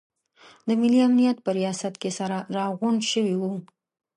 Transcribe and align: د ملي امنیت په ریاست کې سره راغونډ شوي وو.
د 0.67 0.69
ملي 0.81 0.99
امنیت 1.07 1.37
په 1.45 1.51
ریاست 1.59 1.93
کې 2.01 2.11
سره 2.19 2.37
راغونډ 2.57 2.99
شوي 3.11 3.35
وو. 3.37 3.53